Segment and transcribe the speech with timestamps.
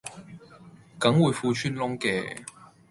[0.97, 2.43] 梗會褲穿窿嘅